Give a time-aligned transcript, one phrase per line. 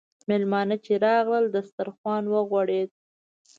[0.29, 2.89] میلمانه چې راغلل، دسترخوان وغوړېد.